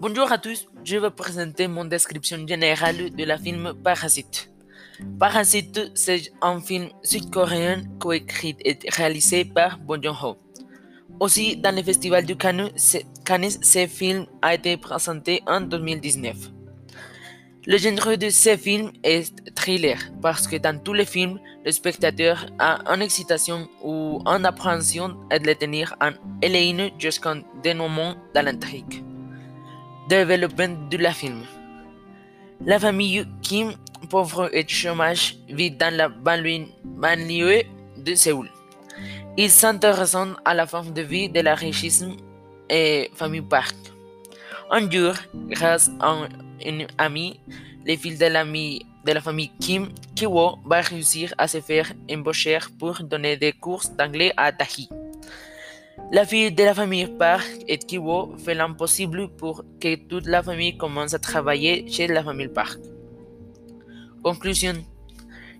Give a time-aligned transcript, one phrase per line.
[0.00, 4.50] Bonjour à tous, je vais présenter mon description générale de la film Parasite.
[5.18, 10.38] Parasite, c'est un film sud-coréen coécrit et réalisé par Bong Joon-ho.
[11.20, 16.34] Aussi, dans le festival du Cannes, ce film a été présenté en 2019.
[17.66, 22.46] Le genre de ce film est thriller parce que dans tous les films, le spectateur
[22.58, 26.12] a une excitation ou une appréhension à le tenir en
[26.42, 29.04] haleine jusqu'à dénouement dans l'intrigue.
[30.10, 31.44] Développement de la film.
[32.66, 33.74] La famille Kim,
[34.08, 37.62] pauvre et chômage, vit dans la banlieue
[37.96, 38.48] de Séoul.
[39.38, 42.04] Ils s'intéressent à la forme de vie de la richesse
[42.68, 43.76] et famille Park.
[44.72, 45.14] Un jour,
[45.48, 46.26] grâce à
[46.66, 47.38] une amie,
[47.86, 53.36] les fils de, la famille Kim, Kiwo va réussir à se faire embaucher pour donner
[53.36, 54.88] des cours d'anglais à Tahi.
[56.12, 60.76] La fille de la famille Park et Kiwo fait l'impossible pour que toute la famille
[60.76, 62.80] commence à travailler chez la famille Park.
[64.24, 64.74] Conclusion.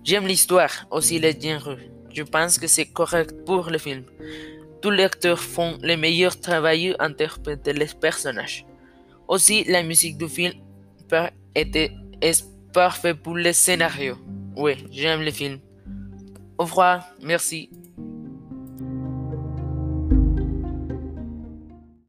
[0.03, 1.77] J'aime l'histoire, aussi le genre.
[2.13, 4.03] Je pense que c'est correct pour le film.
[4.81, 8.65] Tous les acteurs font le meilleur travail interpréter les personnages.
[9.29, 10.51] Aussi, la musique du film
[11.55, 11.93] est
[12.73, 14.17] parfaite pour le scénario.
[14.57, 15.59] Oui, j'aime le film.
[16.57, 17.69] Au revoir, merci.